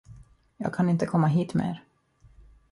[0.57, 1.83] Jag kan inte komma hit mer.